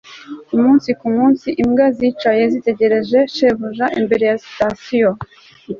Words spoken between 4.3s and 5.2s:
sitasiyo